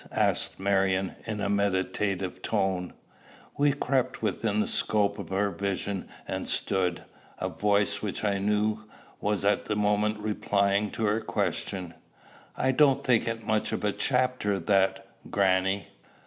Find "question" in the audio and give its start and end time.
11.21-11.93